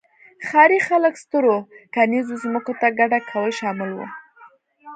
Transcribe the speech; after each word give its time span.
ښاري 0.47 0.79
خلک 0.87 1.13
سترو 1.23 1.55
کرنیزو 1.93 2.35
ځمکو 2.43 2.73
ته 2.81 2.87
کډه 2.97 3.19
کول 3.29 3.51
شامل 3.59 3.89
وو 3.93 4.07